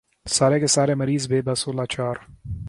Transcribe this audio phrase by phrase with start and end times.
[0.29, 2.15] سارے کے سارے مریض بے بس و لاچار۔